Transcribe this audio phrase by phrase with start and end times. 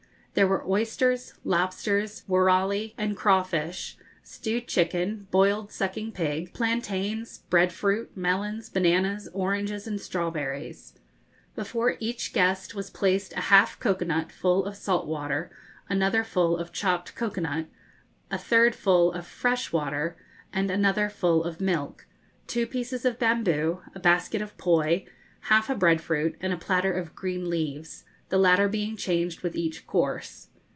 [0.33, 8.15] There were oysters, lobsters, wurrali, and crawfish, stewed chicken, boiled sucking pig, plantains, bread fruit,
[8.15, 10.93] melons, bananas, oranges, and strawberries.
[11.53, 15.51] Before each guest was placed a half cocoa nut full of salt water,
[15.89, 17.65] another full of chopped cocoa nut,
[18.31, 20.15] a third full of fresh water,
[20.53, 22.07] and another full of milk,
[22.47, 25.05] two pieces of bamboo, a basket of poi,
[25.49, 29.57] half a bread fruit, and a platter of green leaves, the latter being changed with
[29.57, 30.47] each course.